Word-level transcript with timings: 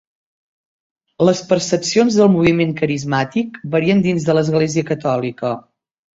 Les 1.29 1.41
percepcions 1.51 2.17
del 2.21 2.31
moviment 2.37 2.73
carismàtic 2.81 3.61
varien 3.77 4.03
dins 4.09 4.27
de 4.31 4.39
l'Església 4.41 4.89
catòlica. 4.91 5.55